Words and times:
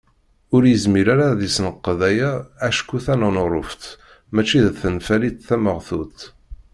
Ur 0.55 0.63
yezmir 0.67 1.07
ara 1.13 1.25
ad 1.31 1.41
isenqed 1.47 2.01
aya 2.09 2.31
acku 2.67 2.97
taneɣruft 3.05 3.83
mačči 4.35 4.59
d 4.65 4.67
tanfalit 4.81 5.37
tameɣtut. 5.47 6.17